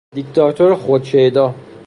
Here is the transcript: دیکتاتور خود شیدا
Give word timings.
دیکتاتور 0.15 0.75
خود 0.75 1.03
شیدا 1.03 1.55